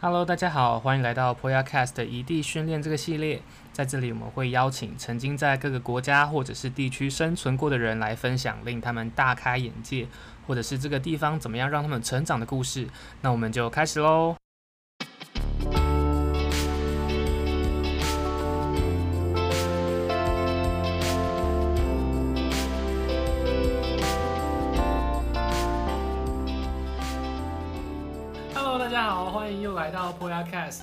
[0.00, 3.42] Hello，大家好，欢迎来到 Poyacast 的异地训练这个系列。
[3.72, 10.06] 在这里，我们会邀请曾经在各个国家或者是地区生存过的人来分享令他们大开眼界，
[10.46, 12.86] 或者是这个地方怎么样让他们成长的故事。
[13.22, 14.36] 那我们就开始喽。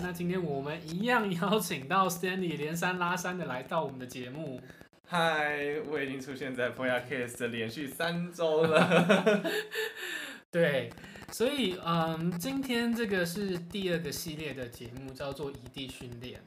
[0.01, 4.59] 那今天我们一样邀请到 Stanley 连三拉三的来到我们的节目。
[5.07, 9.43] 嗨，我已经出现在 Poyacast 的连续三周了。
[10.51, 10.91] 对，
[11.31, 16.41] 所以嗯，今天这个是第二个系列的节目，叫做异地训练。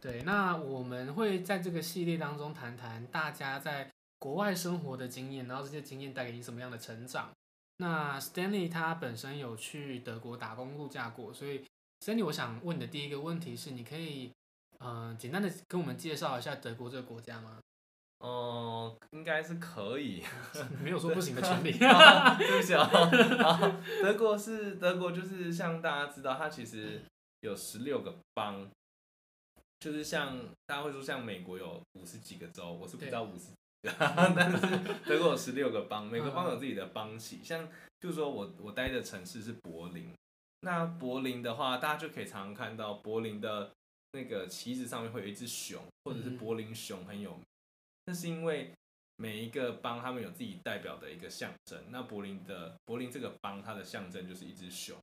[0.00, 7.30] 对，那我们会在这个系列当中谈谈大家在国外生活的经验，然后这些经验带给你什么样的成长。
[7.78, 11.64] 那 Stanley 他本身有去德国打工度假过，所以。
[12.00, 14.32] Stanley，我想问你的第一个问题是，你可以，
[14.78, 17.58] 嗯、呃，简单的跟我们介绍一下德国这个国家吗？
[18.20, 20.22] 哦、呃，应该是可以，
[20.82, 21.72] 没有说不行的权利。
[21.76, 22.88] 对不起啊，
[24.02, 27.02] 德国是德国，就是像大家知道，它其实
[27.40, 28.66] 有十六个邦，
[29.80, 33.92] 就是像大家会说，像美国有五十几个州，我是不知道五十几个，
[34.34, 34.58] 但是
[35.04, 37.68] 德国有十六个邦，每个邦有自己的邦旗，像
[38.00, 40.10] 就是说我我待的城市是柏林。
[40.60, 43.70] 那柏林的话，大家就可以常常看到柏林的
[44.12, 47.42] 那个旗子上面会有一只熊，或者是柏林熊很有名。
[48.06, 48.72] 那是因为
[49.16, 51.78] 每一个邦他们有自己代表的一个象征。
[51.90, 54.96] 那柏林的柏林这个邦，它的象征就是一只熊。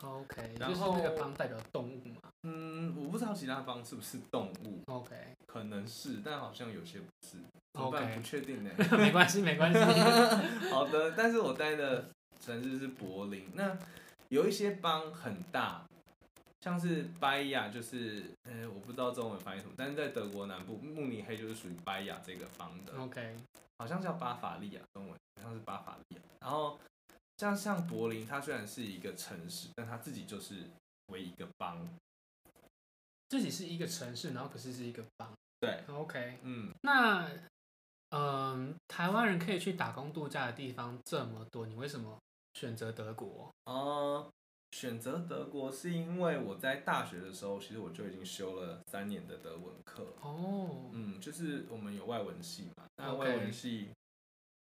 [0.00, 2.30] OK，然后那个邦代表动物嘛？
[2.44, 4.82] 嗯，我不知道其他邦是不是动物。
[4.86, 5.14] OK，
[5.46, 7.36] 可能是，但好像有些不是。
[7.78, 8.70] OK，不确定呢。
[8.98, 9.78] 没关系，没关系。
[10.72, 13.50] 好的，但是我待的城市是柏林。
[13.54, 13.76] 那
[14.32, 15.86] 有一些邦很大，
[16.62, 22.96] 像是拜亚，就是呃，我不知道中文翻译什么，但是在德国南部，慕尼黑就是属于拜亚这个邦的。
[22.96, 23.36] OK，
[23.76, 26.22] 好像叫巴伐利亚，中文好像是巴伐利亚。
[26.40, 26.80] 然后
[27.36, 30.64] 像像柏林，它虽然是一个城市，但它自己就是
[31.08, 31.86] 为一个邦，
[33.28, 35.30] 自己是一个城市，然后可是是一个邦。
[35.60, 37.28] 对，OK，嗯，那
[38.08, 42.18] 嗯、呃，台湾人可以去打工度假的地方这么多，你为什么？
[42.54, 44.30] 选择德国哦，
[44.72, 50.90] 选择德国是因为我在大学的时候，其实我就已经修了三年的德文课哦。
[50.92, 53.90] 嗯，就是我们有外文系嘛，那外文系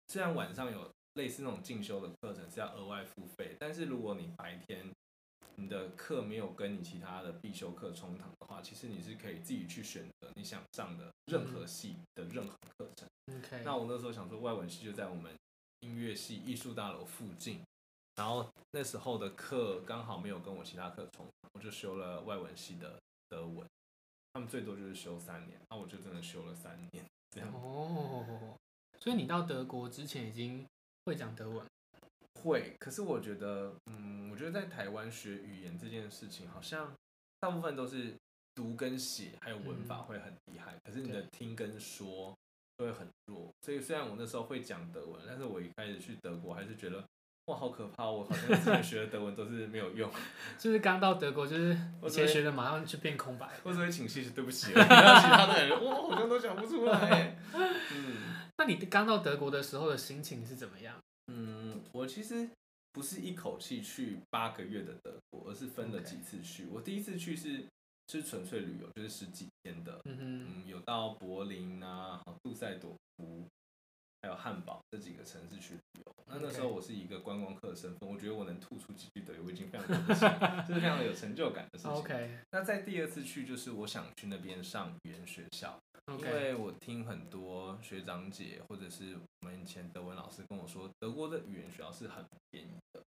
[0.07, 4.89] 虽然晚上有类似那种进修的课程是要额外付费，但是如果你白天
[5.55, 13.07] 你的课没有跟你其他的必修课冲堂的话，其实你是可以自己去选择你想上的任何系的任何课程。
[13.37, 15.35] OK，那我那时候想说，外文系就在我们
[15.81, 17.61] 音乐系艺术大楼附近。
[18.15, 23.65] 然后那时候的课刚好没有跟我其他课重，我就修了外文系的德文。
[24.33, 27.51] 他们最多就是修三年，那我就真的修了三年这样。
[27.53, 28.55] 哦，
[28.99, 30.65] 所以你到德国之前已经
[31.05, 31.65] 会讲德文？
[32.43, 36.93] 会，可是我觉得，嗯，我觉得在台湾学语言这件事情，好像
[37.39, 38.15] 大部分都是
[38.53, 42.37] 读跟写，还有文法会很厉害，嗯，可是你的听跟说
[42.79, 43.53] 都会很弱。
[43.61, 47.03] 所以虽然我那时候会讲德文，但是我一开始去德国还是觉得。
[47.45, 48.07] 哇，好可怕！
[48.07, 50.07] 我好像之前学的德文都是没有用，
[50.59, 53.47] 就是刚到德国，就是以前学的马上就变空白。
[53.63, 57.35] 或者会请谢谢对不起，其他的人哇，好像都讲不出来。
[57.55, 58.17] 嗯，
[58.55, 60.95] 那你刚到德国的时候的心情是怎么样？
[61.33, 62.47] 嗯，我其实
[62.93, 66.67] 不是一口气去八个月的德国，而是分了几次去。
[66.71, 67.65] 我第一次去是
[68.09, 70.01] 是纯粹旅游，就是十几天的。
[70.05, 73.45] 嗯哼，嗯，有到柏林啊，杜塞朵夫。
[74.21, 80.27] 还有汉堡这几个城市去旅游，那那时候我是一个观光客的身份，我觉得我能吐出几句德语，我已经非常开心，
[80.67, 81.93] 就是非常有成就感的事情。
[81.93, 82.37] Okay.
[82.51, 85.79] 那在第二次去，就是我想去那边上语言学校.
[86.17, 93.01] 因为我听很多学长姐或者是我们以前德文老师跟我说，德国的语言学校是很便宜的，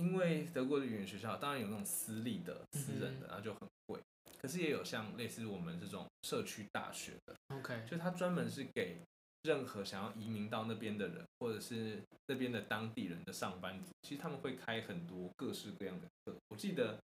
[0.00, 4.00] 因为德国的语言学校当然有那种私立的、私人的，然后就很贵，
[4.40, 8.98] 可是也有像类似我们这种社区大学的，OK，就它专门是给。
[9.44, 16.36] 任何想要移民到那边的人，或者是那边的当地人的上班族，其实他们会开很多各式各样的课。
[16.48, 17.00] 我记得，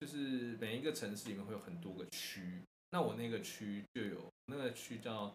[0.00, 2.60] 就是每一个城市里面会有很多个区，
[2.90, 5.32] 那我那个区就有那个区叫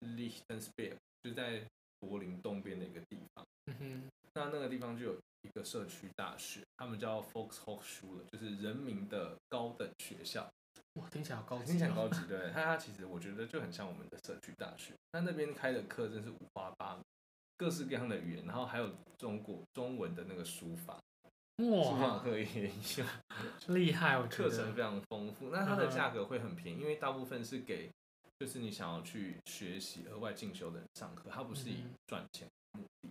[0.00, 1.62] Lichtenberg，就在
[2.00, 3.46] 柏林东边的一个地方。
[3.64, 10.46] 嗯哼，那那个地方就有一个社区大学，他们叫 Hochschule，就是人民的高等学校。
[10.94, 12.20] 哇，听起来好高级，听起来高级。
[12.26, 14.92] 对，它它其实我觉得就很像我们的社区大学。
[15.12, 17.02] 那那边开的课真是五花八门，
[17.56, 20.94] 各式各样的语言，然后还有中国中文的那个书法，
[21.56, 22.70] 哇，非常可以，
[23.68, 25.50] 厉害，我觉得课程非常丰富。
[25.50, 27.90] 那它的价格会很便宜，因为大部分是给
[28.38, 33.10] 就是你想要去学习额外进修的人上课，它不是以赚钱目的。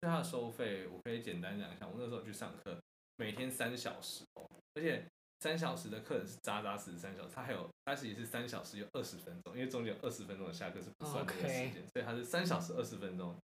[0.00, 1.86] 它的收费，我可以简单讲一下。
[1.86, 2.78] 我那时候去上课，
[3.16, 5.04] 每天三小时哦，而且
[5.40, 13.36] 三小时的课程是扎扎实实三小时，它还有它其实是三小时有二十分钟，因为中间有二十分钟的下课是不算那个时间，所以它是三小时二十分钟。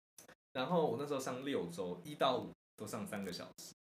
[0.52, 3.72] 然后我那时候上六周，一到五都上三个小时，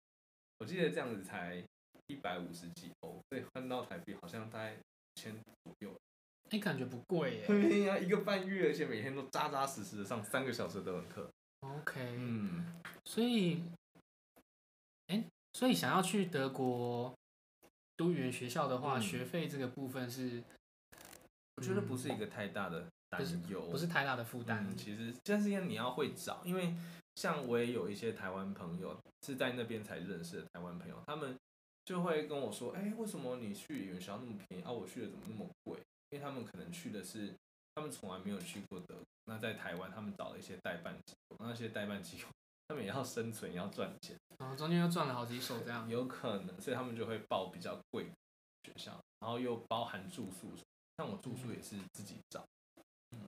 [0.58, 1.62] 我记得这样子才。
[2.06, 4.80] 一百五十几欧，所以换到台币好像大概五
[5.14, 5.32] 千
[5.62, 5.94] 左右。
[6.50, 7.46] 你、欸、感觉不贵耶？
[7.46, 11.30] 对呀，一个半月，而且每天都扎扎实实的上三个小时的德文课。
[11.60, 12.64] OK，嗯，
[13.04, 13.62] 所以，
[15.06, 17.12] 哎、欸，所以想要去德国
[17.96, 20.42] 读语言学校的话，嗯、学费这个部分是，
[21.56, 24.76] 我觉得不是一个太大的担忧，不是太大的负担、嗯。
[24.76, 26.74] 其实，但是因为你要会找，因为
[27.16, 31.36] 像我也有一些台湾朋友是在那边才认识的台湾朋友，他们。
[31.86, 34.70] 就会跟我说，哎、欸，为什么你去语言学校那么便宜啊？
[34.70, 35.76] 我去的怎么那么贵？
[36.10, 37.34] 因为他们可能去的是，
[37.80, 39.04] 他们从来没有去过德国。
[39.24, 42.28] 那在台湾，他们找了一些代办机构，那些代办机构，
[42.68, 48.10] 他们也要生存，也要赚钱，然后中间又赚了好几手，这样有可能，所以他们就会报比较贵的
[48.64, 50.52] 学校，然后又包含住宿，
[50.98, 52.44] 像我住宿也是自己找，
[53.12, 53.26] 嗯，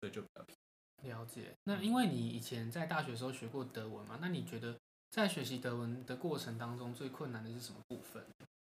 [0.00, 1.08] 所以就比较便宜。
[1.08, 1.54] 了解。
[1.64, 4.76] 那因为你以前在大学的时候学过德文嘛，那你觉得？
[5.10, 8.26] 在学习德文的过程当中，最困难的是什么部分？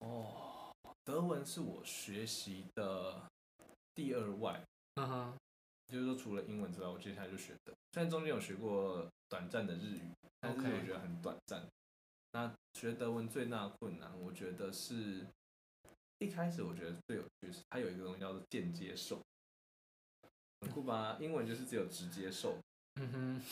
[0.01, 0.71] 哦，
[1.03, 3.23] 德文是我学习的
[3.95, 4.63] 第二外，
[4.97, 5.39] 嗯哼，
[5.89, 7.73] 就是说除了英文之外，我接下来就学的。
[7.93, 10.11] 虽然中间有学过短暂的日语，
[10.41, 11.67] 但是我觉得很短暂。
[12.33, 15.27] 那学德文最大的困难，我觉得是
[16.19, 19.23] 一开始我觉得最有趣是它有一个东西叫做间接受，
[20.61, 21.17] 很酷吧？
[21.21, 22.59] 英文就是只有直接受，
[22.95, 23.43] 嗯哼，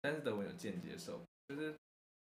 [0.00, 1.76] 但是德文有间接受，就是。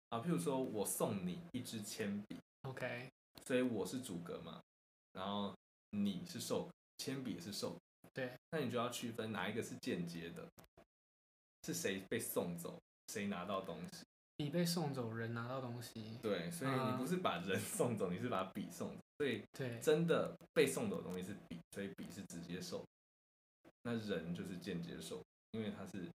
[0.10, 3.12] 啊，譬如说我送你一支铅笔，OK，
[3.44, 4.62] 所以我是主格嘛，
[5.12, 5.54] 然后
[5.90, 7.78] 你是受，铅笔是受，
[8.14, 10.48] 对，那你就要区分哪一个是间接的，
[11.64, 14.04] 是谁被送走，谁拿到东西？
[14.36, 16.18] 笔被送走，人拿到东西。
[16.22, 22.86] 对，所以你不是把人送走，你是把笔送走，所以对，真的被送走的东西是笔，所以笔是直接受，
[23.84, 26.10] 那人就是间接受，因为他是，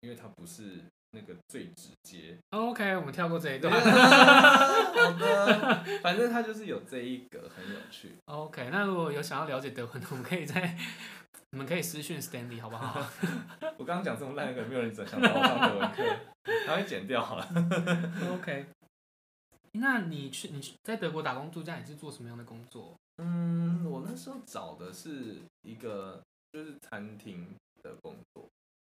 [0.00, 0.84] 因为他不是。
[1.16, 2.36] 那个最直接。
[2.50, 3.72] OK，我们跳过这一段。
[3.72, 8.12] 好的，反正他就是有这一个很有趣。
[8.26, 10.76] OK，那如果有想要了解德文的，我们可以在，
[11.52, 13.00] 你们可以私讯 Stanley 好不好？
[13.78, 16.04] 我刚刚讲这么烂，可能没有人想到我上德文课，
[16.66, 17.48] 他会剪掉好了。
[18.32, 18.66] OK，
[19.72, 22.94] 那你去你在德国打工度假，你是做什么样的工作？
[23.18, 26.20] 嗯，我那时候找的是一个
[26.52, 27.46] 就是餐厅
[27.82, 28.46] 的工作。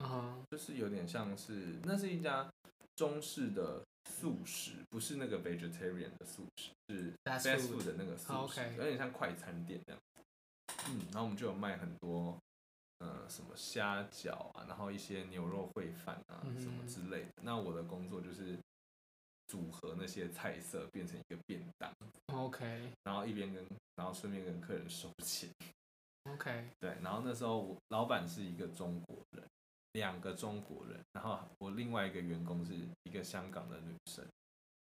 [0.01, 2.51] 啊，就是有点像是，那是一家
[2.97, 10.01] 中式的素食，不是那个 vegetarian 的素食，是 fast food 的那个素食，有点像快餐店这样。
[10.89, 12.39] 嗯，然后我们就有卖很多，
[13.01, 17.33] 呃，什么虾饺啊，然后一些牛肉烩饭啊，什么之类的。
[17.43, 18.59] 那我的工作就是
[19.49, 21.93] 组合那些菜色变成一个便当
[22.35, 23.63] ，OK，然后一边跟，
[23.97, 25.51] 然后顺便跟客人收钱
[26.25, 29.45] ，OK，对，然后那时候我老板是一个中国人。
[29.93, 34.25] 两个中国人，然后我另外一个员工是一个香港的女生，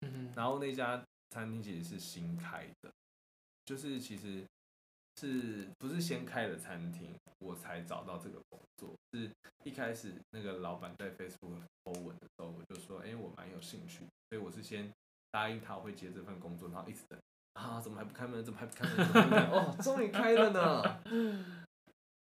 [0.00, 2.90] 嗯，然后那家餐厅其实是新开的，
[3.64, 4.44] 就是其实
[5.16, 9.30] 是不是先开的餐厅，我才找到这个工作，是
[9.64, 14.92] 一开始那个老板在 Facebook 发文的时候，我就说，哎，我蛮有兴趣，所以我是先
[15.30, 17.18] 答应他我会接这份工作，然后一直等，
[17.54, 18.44] 啊，怎么还不开门？
[18.44, 18.96] 怎么还不开门？
[18.96, 19.50] 怎么还不开门？
[19.52, 21.02] 哦，终于开了呢。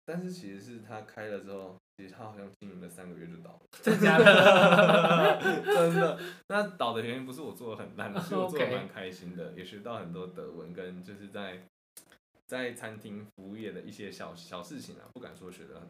[0.04, 3.60] 但是其实是他开了之后，其实他好像经营了三个月就倒了。
[3.82, 5.40] 真的假的？
[5.62, 6.18] 真的。
[6.48, 11.62] 那倒的原因不是我做的很烂，是我做的蛮开心的，也学到很多德文跟就是在
[12.46, 15.88] 在餐厅服务业的一些小小事情啊，不敢说学的很。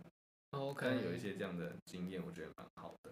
[0.61, 0.87] OK。
[0.87, 3.11] 但有一些这样的经验，我觉得蛮好的。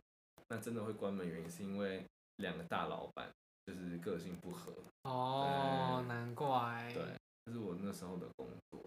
[0.48, 2.04] 那真的会关门原因是因为
[2.36, 3.30] 两个大老板
[3.64, 4.72] 就是个性不合。
[5.04, 6.90] 哦，难怪。
[6.92, 7.02] 对，
[7.46, 8.82] 这是我那时候的工作。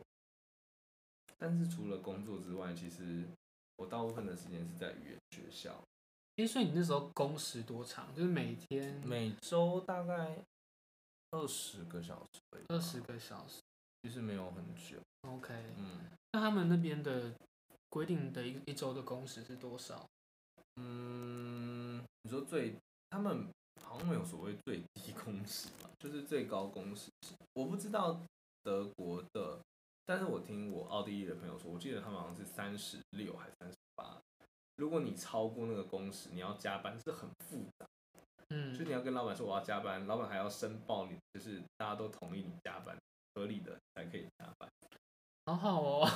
[1.37, 3.23] 但是除了工作之外，其实
[3.77, 5.83] 我大部分的时间是在语言学校。
[6.37, 8.13] 哎，所以你那时候工时多长？
[8.15, 10.37] 就是每天、每周大概
[11.31, 12.41] 二十个小时。
[12.69, 13.61] 二十个小时，
[14.01, 14.97] 其实没有很久。
[15.27, 17.31] OK，嗯，那他们那边的
[17.89, 20.07] 规定的一一周的工时是多少？
[20.77, 22.75] 嗯，你说最，
[23.09, 23.47] 他们
[23.83, 27.11] 好像没有所谓最低工时吧，就是最高工时。
[27.53, 28.19] 我不知道
[28.63, 29.59] 德国的。
[30.05, 34.21] 但是我听我奥地利的朋友说，我记得他们好像是三十六还是三十八。
[34.75, 37.85] 如果你超过那个工时，你要加班是很复杂。
[38.49, 42.97] 嗯，就你要跟老板说我要加班，老板还要申报你，就是大家都同意你加班，
[43.33, 44.69] 合理的才可以加班。
[45.45, 46.07] 好好哦。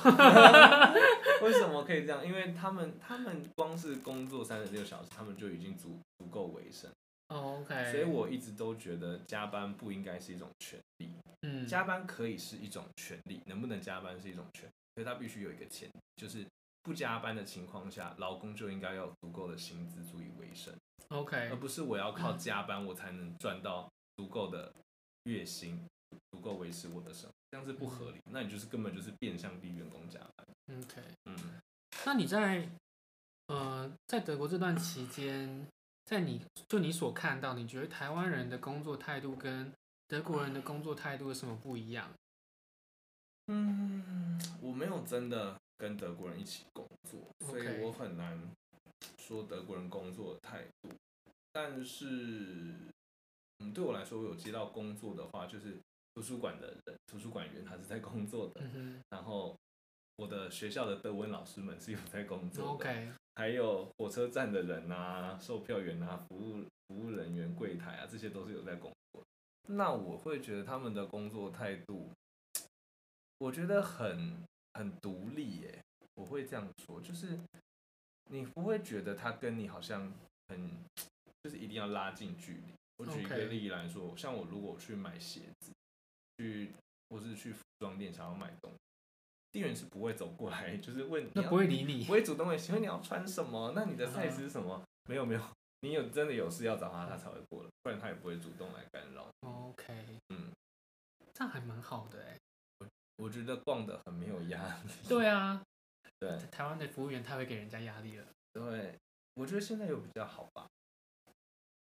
[1.42, 2.24] 为什么可以这样？
[2.26, 6.90] 因为他们他们光是工作三十六小时，他们就已经足足够维生。
[7.28, 7.92] Oh, OK。
[7.92, 11.10] 所以我一直都觉得加班不应该是一种权利。
[11.42, 16.44] 嗯，加班可以是一种权利，能不能加班是一种权利，所以他必须有一个前提，就是
[16.82, 20.74] 不加班的情况下，劳工就应该要有足够的薪资足以维生。
[21.08, 21.48] OK。
[21.50, 24.72] 而不是我要靠 加班我才能赚到足够的
[25.24, 25.86] 月薪，
[26.32, 28.18] 足够维持我的生活，这样是不合理。
[28.32, 30.78] 那你就是根本就是变相逼员工加班。
[30.80, 31.02] OK。
[31.26, 31.36] 嗯，
[32.04, 32.68] 那你在
[33.46, 35.66] 呃在德国这段期间，
[36.08, 39.70] 在你就你所看到，你觉得台湾人的工作态度跟
[40.06, 42.10] 德国人的工作态度有什么不一样？
[43.48, 48.40] 嗯，我没有真的跟德国人一起工作，所以我很难
[49.18, 50.88] 说德国人工作的态度。
[51.52, 52.06] 但是，
[53.58, 55.78] 嗯，对我来说，我有接到工作的话，就是
[56.14, 58.62] 图书馆的人，图书馆员他是在工作的，
[59.10, 59.54] 然后
[60.16, 69.22] 我的学校的德文老师们是有在工作的，还有火车站的人啊，售票员啊，服务服务人员、柜台啊，这些都是有在工作。
[69.68, 72.10] 那我会觉得他们的工作态度，
[73.38, 74.42] 我觉得很
[74.74, 75.80] 很独立耶。
[76.14, 77.38] 我会这样说，就是
[78.24, 80.12] 你不会觉得他跟你好像
[80.48, 80.70] 很，
[81.44, 82.74] 就是一定要拉近距离。
[82.96, 85.70] 我举一个例子来说像我如果去买鞋子，
[86.38, 86.72] 去
[87.08, 88.78] 或是去服装店想要买东西，
[89.52, 93.72] 店员是不会走过来， 就是问你，那不会理你，不会主动问，请问你要穿什么？
[93.74, 95.10] 那你的 size 是什么？Uh.
[95.10, 95.40] 没有没有。
[95.80, 99.30] 你有真的有事要找他，他才会过来，不然他也不会主动来干扰。
[99.42, 100.50] OK，嗯，
[101.32, 102.36] 这样还蛮好的哎。
[102.80, 102.86] 我
[103.24, 104.90] 我觉得逛的很没有压力。
[105.08, 105.62] 对啊，
[106.18, 108.26] 对，台湾的服务员太会给人家压力了。
[108.52, 108.98] 对，
[109.34, 110.66] 我觉得现在又比较好吧。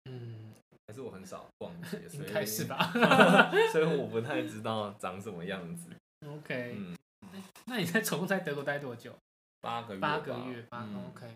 [0.09, 0.53] 嗯，
[0.87, 2.91] 还是我很少逛街，应该是吧。
[3.73, 5.89] 所以我不太知道长什么样子。
[6.25, 6.96] OK，嗯，
[7.65, 9.13] 那你在总共在德国待多久？
[9.61, 9.99] 八个月。
[9.99, 11.35] 八个月，八个 OK。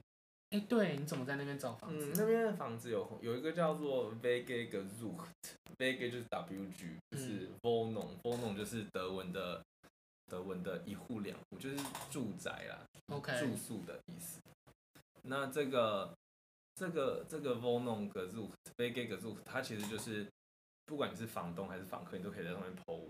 [0.51, 2.12] 哎，对，你怎么在那边找房子？
[2.12, 9.63] 嗯，那边的房子有有一个叫做 WG gesucht，WG 就是 WG，就是 Wohnung，Wohnung 就是德文的
[10.25, 11.77] 德文的一户两户，就是
[12.10, 14.41] 住宅啦，OK，住宿的意思。
[15.24, 16.13] 那这个
[16.75, 20.27] 这个这个 Wohnung gesucht，WG gesucht，它其实就是
[20.86, 23.10] 不管你是房东还是房客，你都可以在上面 po 文。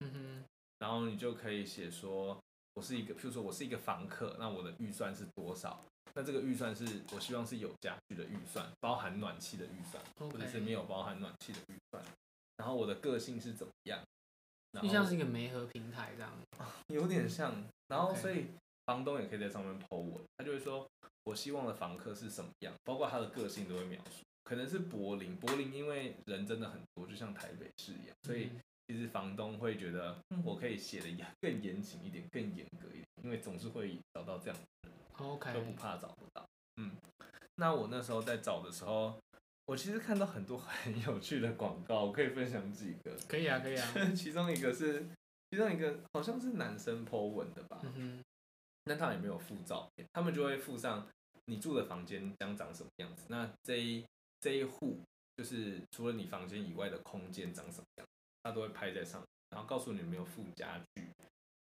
[0.00, 0.44] 嗯哼，
[0.84, 2.38] 然后你就可以写说，
[2.74, 5.82] 我是一个，譬如说我是一个房客，那我的预算是多少？
[6.12, 12.04] 那这个预算是我希望是有家具的预算，包含暖气的预算.或者是没有包含暖气的预算。
[12.58, 13.98] 然后我的个性是怎么样？
[14.82, 16.30] 就像是一个媒合平台这样，
[16.88, 17.64] 有点像。
[17.88, 18.48] 然后所以
[18.84, 20.86] 房东也可以在上面 po 文，他就会说
[21.24, 24.22] 我希望的房客是什么样，包括他的个性都会描述。
[24.42, 28.50] 可能是柏林，柏林因为人真的很多，就像台北市一样，所以
[28.86, 31.08] 其实房东会觉得我可以写的
[31.40, 34.56] 更严谨一点，更严格一点，因为总是会找到这样。
[35.18, 36.44] OK，都不怕找不到。
[36.76, 36.90] 嗯，
[37.56, 39.18] 那我那时候在找的时候，
[39.66, 43.16] 我其实看到很多很有趣的广告，我可以分享几个。
[43.28, 43.88] 可以啊，可以啊。
[44.14, 45.06] 其中一个是，
[45.50, 47.80] 其中一个好像是男生 po 文的吧。
[47.84, 48.22] 嗯哼。
[48.86, 51.08] 那他也没有附照片，他们就会附上
[51.46, 53.24] 你住的房间将长什么样子。
[53.28, 54.04] 那这一
[54.40, 55.00] 这一户
[55.38, 58.06] 就是除了你房间以外的空间长什么样，
[58.44, 61.08] 他都会拍在上面，然后告诉你有没有附家具。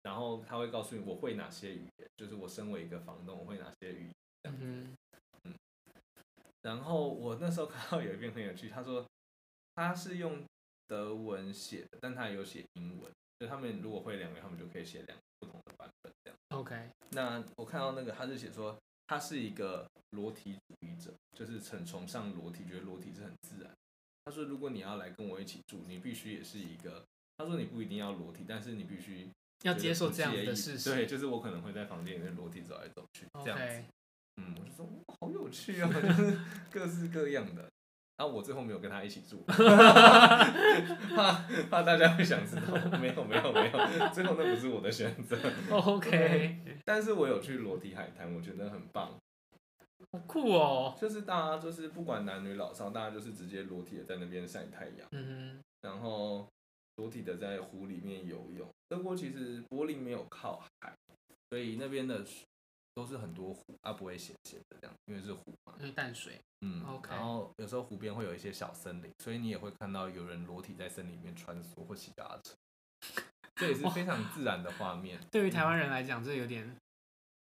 [0.03, 4.13] 然后他会告诉你我会哪些语言，就是我身为一个房东，我会哪些语言
[4.43, 4.59] 这样。
[4.59, 4.93] 嗯，
[5.45, 5.55] 嗯。
[6.61, 9.05] 然后我那时候看到有一篇很有趣，他说
[9.75, 10.43] 他是用
[10.87, 13.09] 德文写的，但他也有写英文，
[13.39, 16.37] 就他们如果会两个，他们就可以写两个不同的版本这样。
[16.49, 16.89] OK。
[17.11, 23.71] 那我看到那个他是写说他是一个裸体主义者，就是很崇尚裸体，觉得裸体是很自然。
[24.25, 27.03] 他说如果你要来跟我一起住，你必须也是一个。
[27.37, 29.29] 他说你不一定要裸体，但是你必须。
[29.63, 33.83] 要接受这样的事实，对，就是我可能会在房间里面裸体走来走去这样子。
[34.35, 34.85] 嗯，我就说
[35.21, 36.37] 好有趣啊， 就是
[36.69, 37.61] 各式各样的。
[38.17, 45.39] 然后我最后没有跟他一起住， 怕怕大家会想知道，没有没有没有，最后那不是我的选择。
[45.71, 49.17] OK，但是我有去裸体海滩，我觉得很棒，
[50.13, 50.95] 好酷哦。
[50.97, 55.27] 就是大家就是不管男女老少，大家就是直接裸体的在那边晒太阳，嗯
[55.59, 56.47] 哼，然后。
[56.97, 58.69] 裸体的在湖里面游泳。
[58.87, 60.95] 德国其实柏林没有靠海，
[61.49, 62.23] 所以那边的
[62.93, 66.39] 都是很多湖，啊不会咸咸的这样，因为是湖嘛，因为淡水。
[66.61, 67.09] 嗯，OK。
[67.09, 73.23] 然后有时候湖边会有一些小森林，所以你也会看到有人裸体在森林里面穿梭或骑脚踏车，
[73.55, 75.19] 这也是非常自然的画面。
[75.31, 76.77] 对于台湾人来讲，这有点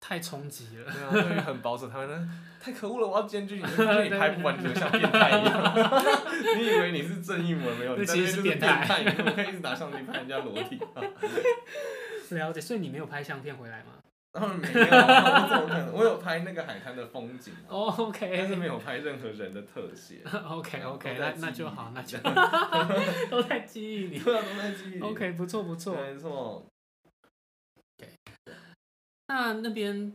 [0.01, 0.91] 太冲击了。
[0.91, 2.29] 对啊，对于很保守，他们呢
[2.61, 6.05] 太可恶了，我要检举你，检 举你拍不完，你就像变态一样。
[6.59, 7.97] 你以为你是正义魔没有？
[7.97, 10.81] 你其实是变态，你怎么可以一直拿相机拍人家裸体？
[12.31, 13.93] 了解，所以你没有拍相片回来吗？
[14.33, 15.93] 当然没有，我怎么可能？
[15.93, 20.23] 我有拍那个海滩的风景哦，OK，但是没有拍任何人的特写。
[20.49, 22.17] OK，OK，那那就好，那就
[23.29, 25.01] 都在记忆里，对啊，都在记忆里。
[25.01, 26.65] OK，不错不错，没错。
[29.31, 30.13] 那那边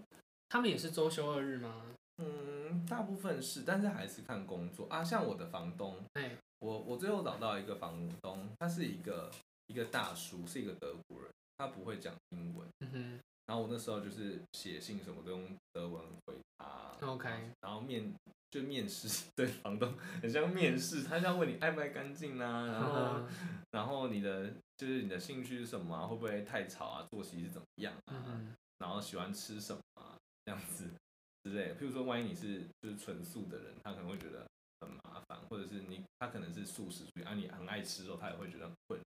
[0.49, 1.83] 他们也是周休二日吗？
[2.17, 5.01] 嗯，大部分是，但是还是看工作啊。
[5.01, 9.31] 像我的房东，哎，我我最后找到一个房东，他是一个
[9.67, 12.67] 一个大叔，是一个德国人，他不会讲英文。
[12.81, 13.19] 嗯哼。
[13.45, 17.29] 然后我那时候就是写信什么都用德文回他，OK。
[17.61, 18.11] 然后面
[18.49, 23.23] 就面试， 对房东很像面试，他像问你爱不爱干净啊，然后、uh.
[23.71, 28.64] 然后你的就是你的兴趣是什么啊，会不会太吵啊，作息是怎么样啊，uh.
[28.79, 30.15] 然后喜欢吃什么啊，
[30.45, 30.89] 这样子
[31.43, 31.75] 之类的。
[31.75, 34.45] 譬如说，万一你是就是纯素的人，他可能会觉得
[34.81, 38.99] 很麻烦，或者是你他可能是素食主义啊，你很爱吃肉，他也会觉得很困。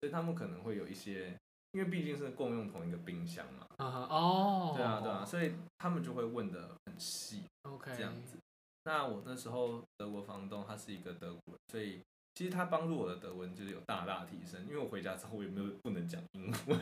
[0.00, 1.36] 所以他们可能会有一些。
[1.74, 8.36] 因为毕竟是共用同一个冰箱嘛，啊哈哦，对啊对啊，所以他们就会问的很细，OK，这样子。
[8.84, 12.02] 那我那时候德国房东他是一个德国人，所以
[12.34, 14.62] 其实他帮助我的德文就是有大大提升。
[14.62, 16.78] 因为我回家之后我也没有不能讲英文，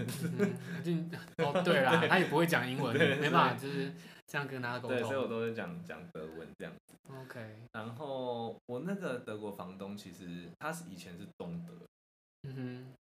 [0.85, 3.93] 嗯、哦对啦， 他也不会讲英文，没办法就是
[4.27, 4.97] 这样跟他沟通。
[4.97, 6.97] 对，所以我都是讲讲德文这样子。
[7.09, 11.73] OK，然后我那个德国房东其实他是以前是东德，
[12.43, 12.95] 嗯哼，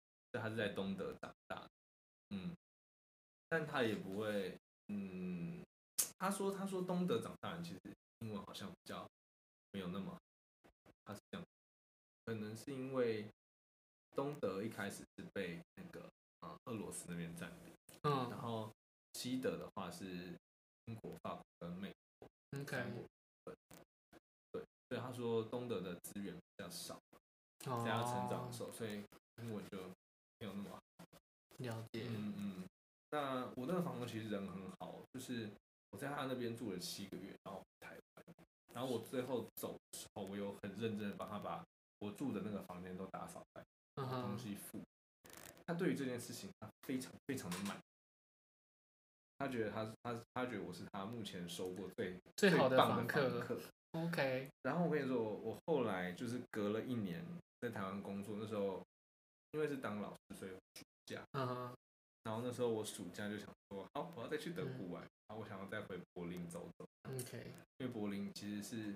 [0.42, 1.70] 他是在东德长大的。
[2.30, 2.56] 嗯，
[3.50, 5.62] 但他也不会，嗯，
[6.18, 7.80] 他说他说东德长大人其实
[8.20, 9.06] 英文好像比较
[9.74, 10.18] 没有那么，
[11.04, 11.46] 他是这样，
[12.28, 13.26] 可能是因为
[14.14, 16.10] 东德一开始是被那个
[16.42, 18.70] 啊俄罗斯那边占领，嗯，然后
[19.14, 20.38] 西德的话是
[20.88, 22.28] 英国、法国跟美国
[22.60, 22.84] ，OK，
[23.46, 23.56] 对，
[24.52, 27.02] 对，所以他说东德的资源比较少，
[27.60, 29.06] 在他成长的时候，所以
[29.42, 29.78] 英文就
[30.40, 30.80] 没有那么好。
[31.60, 32.70] 了解，嗯嗯，
[33.12, 35.50] 那我那个房东其实人很好，就是
[35.92, 38.26] 我在他那边住了七个月，然后台湾，
[38.74, 41.66] 然后我最后走的时候，我有很认真的帮他把
[42.00, 43.64] 我住的那个房间都打扫开，
[43.96, 44.82] 把东西付。
[45.66, 47.78] 他对于这件事情，他非常非常的满，
[49.38, 53.44] 他觉得他他他觉得我是他目前收过最最好的房客
[53.92, 54.50] ，，OK。
[54.64, 57.24] 然后我跟你说，我后来就是隔了一年
[57.62, 58.82] 在台湾工作，那时候
[59.52, 60.84] 因为是当老师，所以暑。
[61.08, 61.74] 假，嗯，
[62.24, 68.94] 然后那时候我暑假就想说，好，我要再去德国玩，然后我想要再回柏林走走，OK，因为柏林其实是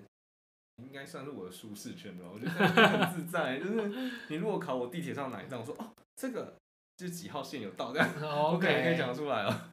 [0.76, 6.54] 应该算是我的舒适圈吧，我觉得很自在，就是你如果考我地铁上哪一站，我说哦，这个
[6.96, 9.70] 就是几号线有到这样，OK，可以讲出来了。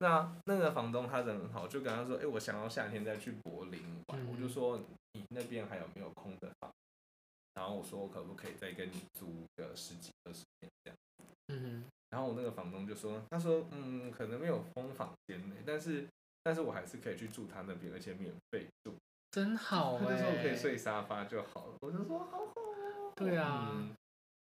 [0.00, 4.80] 那那个房东他人很好，就跟他说，哎，我想要夏天再去柏林玩，我就说
[5.12, 6.70] 你那边还有没有空的房？
[7.54, 10.96] 然后我说我可不可以再跟你租个十几二十天这样。
[11.48, 16.06] 嗯哼，然后我那个房东就说，他说，嗯，可能没有空房间内，但是，
[16.44, 18.94] 但是我还是可以去住他那边，而且免费住，
[19.38, 23.94] 真好哎， 那时候可以睡沙发就好了，我就说好好哦，对啊，嗯，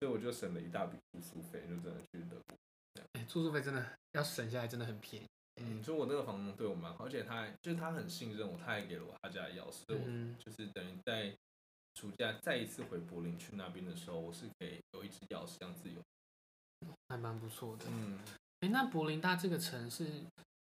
[0.01, 2.57] 所以我就省了一大笔住宿费，就真的去德国，
[3.13, 5.27] 哎，住宿费真的要省下来，真的很便宜，
[5.61, 11.33] 嗯，所以我那个房东对我蛮好，而且他还就是他很信任我，他还给了我他家的钥匙，我就是等于在
[11.95, 16.01] 暑假再一次回柏林去那边的时候，我是可以有一只钥匙这样自由。
[17.07, 17.85] 还蛮不错的。
[17.87, 18.19] 嗯，
[18.59, 20.05] 哎，那柏林它这个城市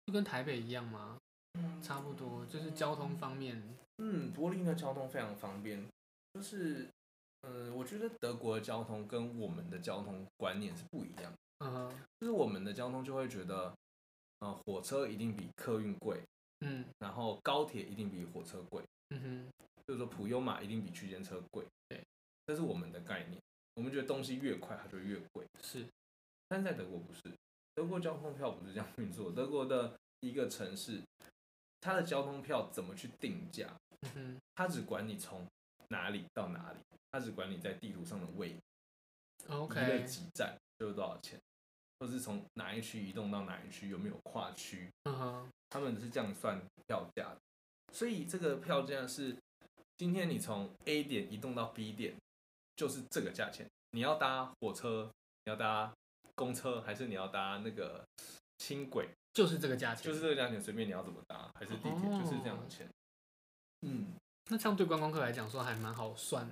[0.06, 1.18] 就跟台北一样吗？
[1.54, 3.62] 嗯，差不多，就是交通方面。
[3.98, 5.86] 嗯，柏林的交通非常方便。
[6.34, 6.88] 就是，
[7.42, 11.32] 嗯，我觉得德国的交通跟我们的交通观念是不一样。
[11.58, 13.74] 嗯，就是我们的交通就会觉得，
[14.38, 16.20] 呃，火车一定比客运贵。
[16.60, 18.82] 嗯，然后高铁一定比火车贵。
[19.10, 21.64] 嗯哼，就是说普悠玛一定比区间车贵。
[21.88, 22.00] 对，
[22.46, 23.40] 这是我们的概念。
[23.74, 25.44] 我们觉得东西越快，它就越贵。
[25.62, 25.84] 是。
[26.48, 27.20] 但在德国不是，
[27.74, 29.32] 德国交通票不是这样运作。
[29.32, 31.00] 德国的一个城市，
[31.80, 33.68] 它的交通票怎么去定价？
[34.54, 35.46] 它只管你从
[35.88, 36.78] 哪里到哪里，
[37.10, 38.60] 它只管你在地图上的位置。
[39.48, 39.80] OK。
[39.80, 41.40] 一个几站就是多少钱，
[41.98, 44.88] 或是从哪一区移动到哪一区，有没有跨区？
[45.04, 45.48] 嗯哼。
[45.70, 47.38] 他们是这样算票价的。
[47.92, 49.36] 所以这个票价是，
[49.96, 52.14] 今天你从 A 点移动到 B 点，
[52.76, 53.66] 就是这个价钱。
[53.92, 55.10] 你要搭火车，
[55.44, 55.92] 你要搭。
[56.36, 58.02] 公车还是你要搭那个
[58.56, 62.88] 轻轨，就是这个价钱，就是这个价钱，随便你要怎么搭，还是地铁，就是这样的钱。
[63.82, 64.12] 嗯，
[64.50, 66.50] 那这样对观光客来讲说还蛮好算。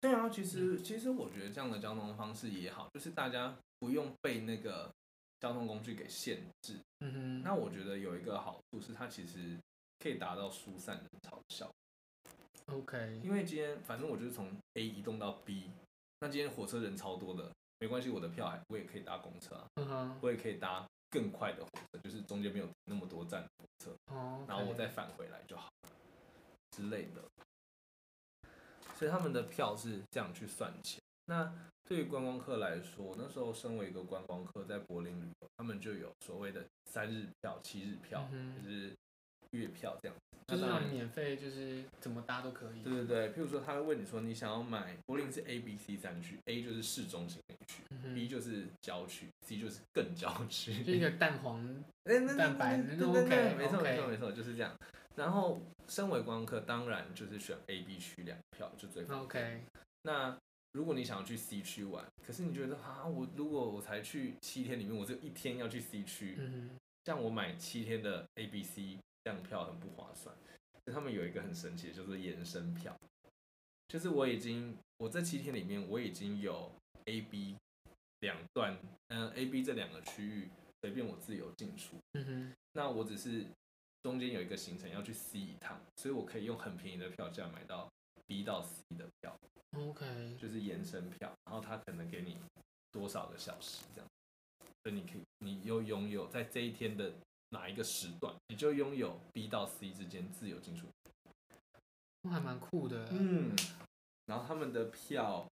[0.00, 4.92] 对啊，其实其实我觉得这样的交通方式也好，就是大家不用被那个
[5.40, 6.78] 交通工具给限制。
[7.00, 7.42] 嗯哼。
[7.42, 9.56] 那我觉得有一个好处是，它其实
[10.00, 11.66] 可以达到疏散人潮的效
[12.66, 12.76] 果。
[12.76, 13.20] OK。
[13.24, 15.70] 因为今天反正我就是从 A 移动到 B，
[16.20, 19.64] 那今天火车人超多的，没关系，我的票还我也可以搭公车啊。
[19.76, 20.18] 嗯哼。
[20.20, 23.96] 我也可以搭更快的火车，就是中间没有那么多站的火车。
[24.12, 24.44] 哦。
[24.48, 25.90] 然后我再返回来就好了
[26.72, 27.22] 之类的。
[28.96, 31.00] 所以他们的票是这样去算钱。
[31.26, 31.52] 那
[31.84, 38.94] 对于观光客来说，那时候身为一个观光客在柏林旅游，他们就有所谓的三日票、七日票，嗯、就是
[39.54, 42.82] 月票这样子，就是让你免费，就是怎么搭都可以。
[42.82, 51.64] 对对对，譬如说他会问你说，你想要买柏林是 A、B、C 三区，A 就是市中心那区、嗯、，B 就是郊区，C 就是更郊区，就一个 蛋黄、
[52.04, 53.10] 欸、蛋白的那种。
[53.10, 54.76] OK，没错没错没错，就是这样。
[55.16, 59.44] 然后身为观光客，当然就是选 A、B 区两票就最方便。
[59.44, 59.60] OK，
[60.02, 60.36] 那。
[60.76, 66.70] 如果你想要去 C 区玩，可是你觉得啊，我如果我才去七天里面，我只有一天要去 C 区，嗯，
[67.04, 70.34] 像我买七天的 A、B、C 这样票很不划算。
[70.92, 72.94] 他们有一个很神奇的，就是延伸票，
[73.88, 76.70] 就是我已经我这七天里面我已经有
[77.06, 77.56] A、B
[78.20, 80.50] 两段，嗯，A、B 这两个区域
[80.82, 83.46] 随便我自由进出，嗯哼，那我只是
[84.02, 87.90] 中间有一个行程要去 C 一趟，所以我可以用很便宜的票价买到
[88.26, 89.34] B 到 C 的票。
[89.76, 92.36] OK，就是延伸票，然后他可能给你
[92.92, 94.08] 多少个小时这样，
[94.82, 97.12] 所以你可以，你又拥有在这一天的
[97.50, 100.86] 哪一个时段，你就拥有 B 到 C 之间自由进出，
[102.30, 103.06] 还蛮酷的。
[103.10, 103.54] 嗯，
[104.26, 105.46] 然后他们的票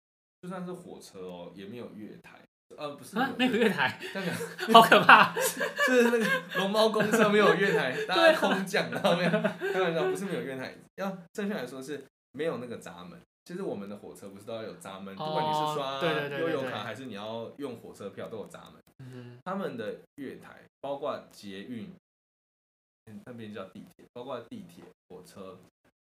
[0.43, 2.41] 就算是火车哦，也没有月台，
[2.77, 4.33] 呃，不是啊，没有月台，那个
[4.73, 6.27] 好可怕， 是那个
[6.59, 13.21] 龙猫公车没有月台， 大家空降，然后没有，开玩笑，不是没有月台，要正确来说是没有那个闸门。
[13.45, 16.01] 其实我们的火车不是都要有闸门，不管你是刷
[16.39, 18.75] 悠游卡还是你要用火车票都有闸门。
[19.13, 21.91] 嗯，他们的月台包括捷运，
[23.27, 25.59] 那边叫地铁，包括地铁、火车，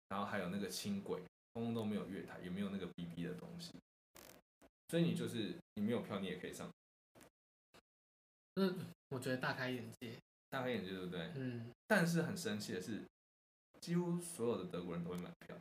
[0.10, 1.22] 然后还有那个轻轨，
[1.54, 3.72] 通通都没有月台，也没有那个 BB 的东西。
[4.90, 6.70] 所以你就是你没有票，你也可以上。
[8.56, 10.14] 嗯，我觉得大开眼界，
[10.50, 11.32] 大开眼界，对不对？
[11.36, 11.72] 嗯。
[11.88, 13.02] 但是很神奇的是，
[13.82, 15.56] 几乎所有的德国人都会买票。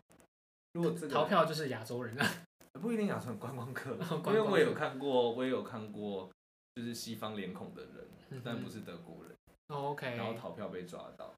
[0.73, 2.47] 如果这个逃票就是亚洲人啊，
[2.81, 3.97] 不一定亚洲人，观光客，
[4.29, 6.31] 因为我也有看过，我也有看过，
[6.75, 9.35] 就是西方脸孔的人，嗯、但不是德国人。
[9.69, 11.35] 哦、OK，然后逃票被抓到。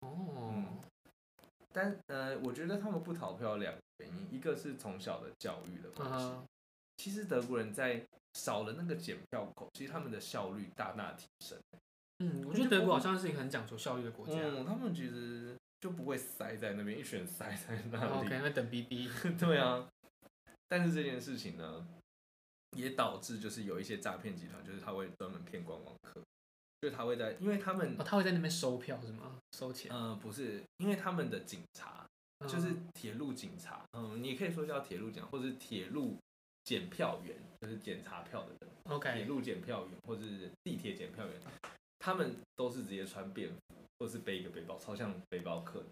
[0.00, 0.80] 哦，嗯、
[1.72, 6.26] 但呃，我觉得他们不逃票两个原因，一个是从小的教育的关系。
[6.26, 6.42] Uh -huh.
[6.96, 11.58] 其实德国人在少了那个检票口，其实他们的效率大大提升。
[12.18, 14.34] 嗯，我觉得德国好像是一个很讲求效率的国家。
[14.36, 15.56] 嗯，他们其实。
[15.80, 18.10] 就不会塞在那边，一群塞在那里。
[18.10, 19.06] OK，那等 BB。
[19.38, 19.86] 对啊，
[20.66, 21.86] 但是这件事情呢，
[22.74, 26.20] 也导致就是有一些诈骗集团，就是他会专门骗观光客，
[26.80, 29.38] 就是他会在，因为他们，哦，他会在那边收票是吗？
[29.52, 29.90] 收钱？
[29.92, 32.06] 嗯、呃，不是，因为他们的警察
[32.48, 36.16] 就是铁路警察，嗯，你可以说叫铁路警察，或者是铁路
[36.64, 38.70] 检票员，就是检查票的人。
[38.84, 41.34] OK，铁路检票员或者是地铁检票员，
[41.98, 43.56] 他们都是直接穿便服。
[44.00, 45.86] 或是背一个背包，超像背包客的。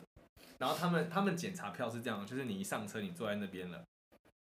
[0.58, 3.82] 然后他们他们检查票是这样，就是你一上车，你坐在那边了，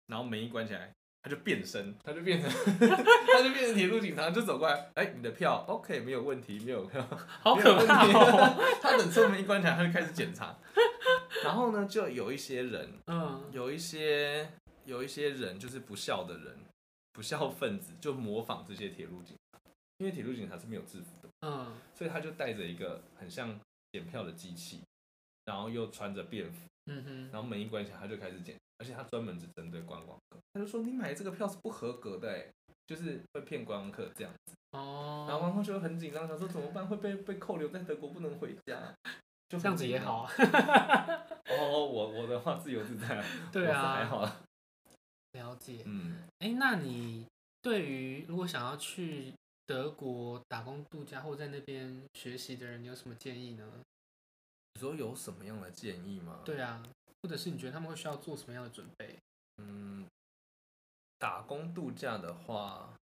[0.06, 0.94] 然后门一关起来，
[1.28, 7.06] 他就变身，他就变成 他就变成铁路警察，就走过来，哎，你的票，OK，没有问题，没有票，
[7.42, 8.56] 好可怕哦。
[8.80, 10.56] 他等车门一关起来，他就开始检查。
[11.44, 14.50] 然后呢，就有一些人，嗯，有一些
[14.86, 16.56] 有一些人就是不孝的人，
[17.12, 19.60] 不孝分子，就模仿这些铁路警察，
[19.98, 21.28] 因为铁路警察是没有制服的。
[21.42, 23.60] 嗯，所以他就带着一个很像
[23.92, 24.80] 检票的机器，
[25.44, 32.50] 然后又穿着便服，嗯哼，然后门一关起来，他就开始检，而且他专门只针对观光客，他就说你买这个票是不合格的，哎，
[32.86, 34.54] 就是会骗观光客这样子。
[34.72, 36.86] 哦，然后观光客就很紧张，想说怎么办？
[36.86, 38.94] 会被被扣留在德国，不能回家，
[39.48, 40.32] 就这样子也好啊。
[41.46, 44.40] 哦，我我的话自由自在， 对啊，还好啊。
[45.32, 47.26] 了解，嗯，哎，那你
[47.60, 49.32] 对于如果想要去
[49.66, 53.64] 德国打工度假或在那边学习的人，你有什么建议呢？
[54.74, 56.40] 你说有什么样的建议吗？
[56.44, 56.82] 对啊，
[57.22, 59.18] 或者是你觉得他们会需要做什么样的准备？
[59.56, 60.06] 嗯，
[61.18, 62.94] 打工度假的话，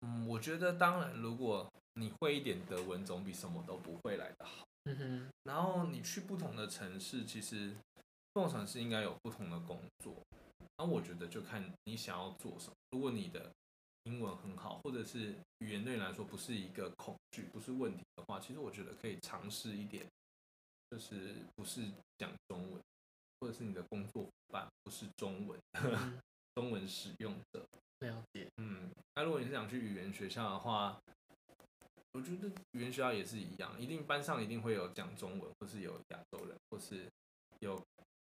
[0.00, 4.66] 嗯，我觉得当然，如果你会一点德文，总比什么都不会来的好。
[4.84, 5.28] 嗯哼。
[5.44, 7.74] 然后你去不同的城市，其实
[8.32, 10.14] 不同城市应该有不同的工作。
[10.78, 12.74] 那我觉得就看你想要做什么。
[12.90, 13.50] 如果你的
[14.04, 20.06] 英文很好，或者是语言对你来说不是一个恐惧，不是问题的话，其实我觉得可以尝试一点，
[20.90, 22.80] 就是不是讲中文，
[23.40, 26.20] 或者是你的工作伙伴不是中文，嗯、
[26.54, 27.64] 中文使用者。
[28.00, 28.46] 了解。
[28.58, 30.98] 嗯，那如果你是想去语言学校的话，
[32.12, 37.06] 我觉得语言学校也是一样，一定班上一定会有讲中文，或是有亚洲人，或是
[37.60, 37.80] 有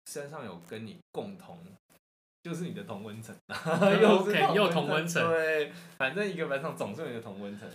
[0.06, 1.58] 身上有跟你共同，
[2.42, 3.34] 就是你的同温层，
[4.02, 7.70] 又是又同温层，对，反正一个班上总是有一个同温层。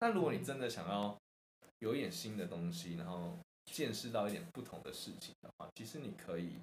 [0.00, 1.16] 那如果你真的想要
[1.78, 6.56] 有一点新的东西，然后见识到一点不同的事情的话，其实你可以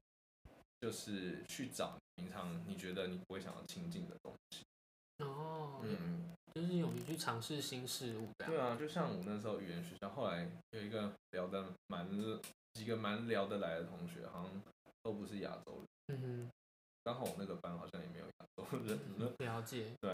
[0.81, 4.63] 就是去找平常你觉得你不会想要亲近的东西。
[5.19, 8.29] 哦，嗯，就是勇于去尝试新事物。
[8.37, 12.07] 对啊，就像我那时候语言学校，后来有一个聊得蛮
[12.73, 14.61] 几个蛮聊得来的同学，好像
[15.03, 15.85] 都不是亚洲人。
[16.07, 16.51] 嗯哼，
[17.03, 18.97] 刚好我那个班好像也没有亚洲人。
[19.39, 19.91] 了解。
[19.99, 20.11] 对。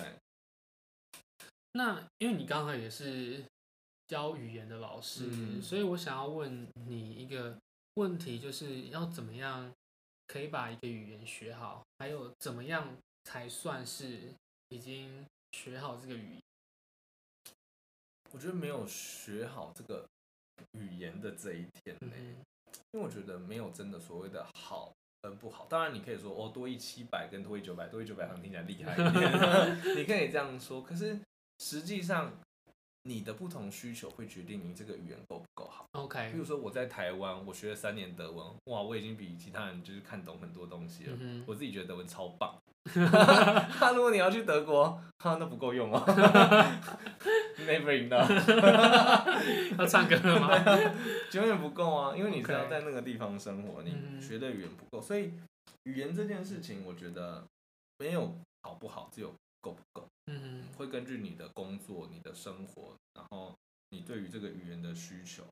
[1.73, 3.43] 那因为你刚好也是
[4.07, 7.57] 教语言的老师，嗯，所以我想要问你一个
[7.95, 9.71] 问题，就是要怎么样
[10.27, 14.33] 可以把一个语言学好，还有怎么样才算是
[14.69, 16.41] 已经学好这个语言？
[18.31, 20.05] 我觉得没有学好这个
[20.71, 22.35] 语言的这一天呢，嗯，
[22.91, 25.65] 因为我觉得没有真的所谓的好跟不好。
[25.67, 30.81] 当然你可以说哦，多一七百跟多一九百，多一九百好像听起来厉害一点， 你可以这样说。
[30.81, 31.17] 可是
[31.59, 32.33] 实际上，
[33.07, 35.85] 你的不同需求会决定你这个语言够不够好。
[35.91, 41.13] OK，比如说我在台湾，我学了三年德文，哇，我已经比其他人就是看懂很多东西了。
[41.19, 42.55] 嗯、我自己觉得德文超棒。
[42.95, 46.03] 那如果你要去德国，哈，那不够用哦。
[47.57, 48.29] Never enough。
[49.77, 50.49] 要唱歌了吗？
[51.31, 55.31] 永远不够啊，因为你是要在那个地方生活，你学的语言不够，所以
[55.83, 57.43] 语言这件事情，我觉得
[57.99, 60.07] 没有好不好，只有够不够。
[60.27, 63.57] 嗯，会根据你的工作、你的生活，然后
[63.89, 65.43] 你对于这个语言的需求，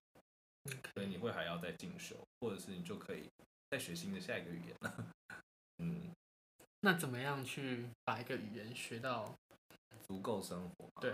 [0.93, 3.29] 所以你会还要再进修，或者是你就可以
[3.71, 5.07] 再学新的下一个语言了。
[5.79, 6.11] 嗯，
[6.81, 9.33] 那怎么样去把一个语言学到
[10.07, 10.89] 足够生活？
[11.01, 11.13] 对，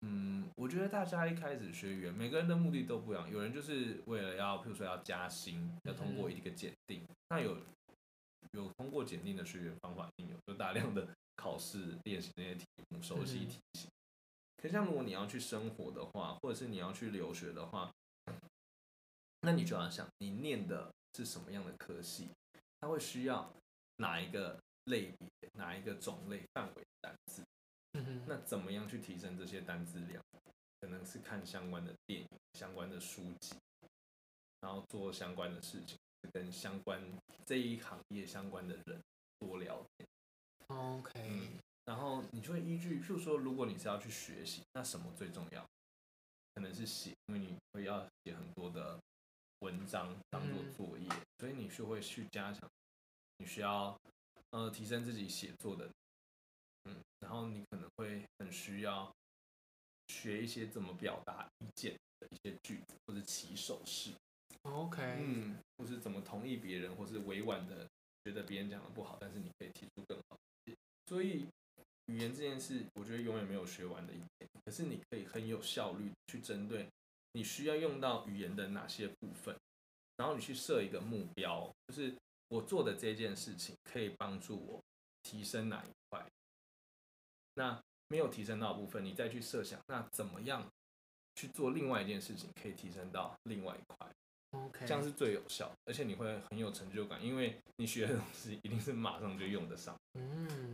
[0.00, 3.28] 嗯，我觉得大家一开始学语言，每个人的目的都不一样。
[3.30, 7.58] 有人就是为了要，譬如说要加薪，要通过一个检定，那有
[8.52, 11.08] 有通过检定的学语言方法，有，就大量的。
[11.40, 13.88] 考试练习那些题目，熟悉题型。
[14.58, 17.90] 可像如果你要去生活的话，或者是你要去留学的话，
[19.40, 22.28] 那你就要想，你念的是什么样的科系，
[22.78, 23.50] 它会需要
[23.96, 27.42] 哪一个类别、哪一个种类范围的单词。
[28.26, 30.22] 那怎么样去提升这些单词量？
[30.80, 33.54] 可能是看相关的电影、相关的书籍，
[34.60, 35.98] 然后做相关的事情，
[36.32, 37.02] 跟相关
[37.46, 39.00] 这一行业相关的人
[39.38, 40.06] 多聊天。
[40.70, 45.66] OK，嗯，然后你就会依据，譬如说，如果你是要去学习，那什么最重要？
[46.54, 48.98] 可能是写，因为你会要写很多的
[49.60, 52.68] 文章当做作业，嗯，所以你就会去加强，
[53.38, 53.98] 你需要
[54.50, 55.88] 呃提升自己写作的，
[56.84, 59.12] 嗯，然后你可能会很需要
[60.08, 64.12] 学一些怎么表达意见的一些句子或者起手式
[64.62, 67.88] ，OK，嗯，或是怎么同意别人，或是委婉的
[68.24, 70.29] 觉得别人讲的不好，但是你可以提出更好。
[71.10, 71.44] 所以
[72.06, 74.48] 语言这件事，我觉得永远没有学完的一天。
[74.64, 76.86] 可是你可以很有效率去针对
[77.32, 79.52] 你需要用到语言的哪些部分，
[80.18, 82.14] 然后你去设一个目标，就是
[82.46, 84.80] 我做的这件事情可以帮助我
[85.24, 86.24] 提升哪一块。
[87.54, 90.64] 那没有提升到的部分，你再去设想，那怎么样
[91.34, 94.08] 去做另外一件事情可以提升到另外一块。
[94.52, 94.86] Okay.
[94.86, 99.96] 这样是最有效，而且你会很有成就感，因为你学的东西一定是马上就用得上。
[100.14, 100.69] 嗯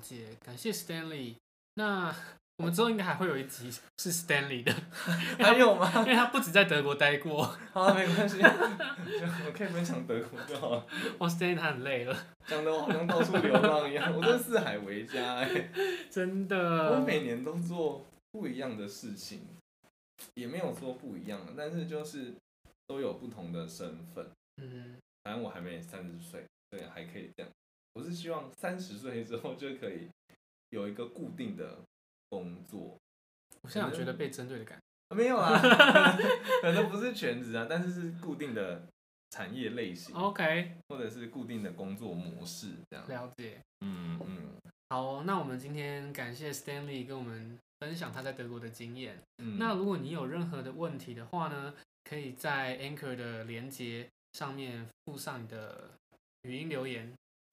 [0.00, 1.34] 解，感谢 Stanley。
[1.74, 2.14] 那
[2.56, 4.74] 我们之后应该还会有一集是 Stanley 的，
[5.38, 5.90] 还有吗？
[6.02, 7.44] 因为他不止在德国待过。
[7.72, 10.86] 好，没关系， 我可以分享德国就好了。
[11.18, 14.14] 哇，Stanley 他很累了，讲的我好像到处流浪一样。
[14.14, 15.70] 我真四海为家，哎，
[16.10, 16.94] 真的。
[16.94, 19.46] 我每年都做不一样的事情，
[20.34, 22.34] 也没有说不一样，但是就是。
[22.86, 27.48] 都有不同的身份，嗯，反正我还没三十岁，对，还可以这样。
[27.94, 30.08] 我是希望三十岁之后就可以
[30.70, 31.78] 有一个固定的
[32.28, 32.96] 工作。
[33.62, 35.60] 我现在觉得被针对的感觉，没有啊，
[36.62, 38.82] 可能不是全职啊，但是是固定的
[39.30, 43.08] 产业类型，OK，或者是固定的工作模式这样。
[43.08, 44.52] 了解，嗯嗯。
[44.88, 49.18] 好哦，那我们今天感谢 Stanley 跟我们分享他在德国的经验。
[49.38, 51.74] 嗯，那如果你有任何的问题的话呢？
[52.02, 55.90] 可以在 Anchor 的连接上面附上你的
[56.42, 57.12] 语音留言，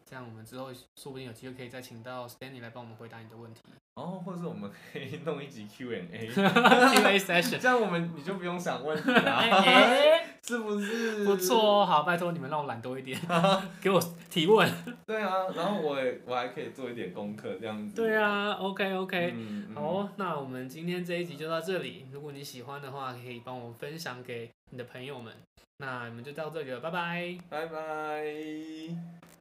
[0.09, 3.61] 这样我们之后说不定有机会可以再请到 Stanley 来帮我们回答你的问题。
[3.95, 9.41] 哦，或者是我们可以弄一集 Q&A，Q&A session， 这样我们你就不用想问题了。
[10.43, 11.25] 是不是？
[11.25, 13.19] 不错哦，好，拜托你们让我懒多一点，
[13.81, 14.71] 给我提问。
[15.05, 17.95] 对啊，然后我也我还可以做一点功课这样子。
[17.95, 22.05] 对啊，OK OK，嗯嗯、好，那我们今天这一集就到这里。
[22.13, 25.33] 如果你喜欢的话，可以帮我分享给你的朋友们。
[25.79, 29.36] 那我们就到这里了，拜拜，拜拜。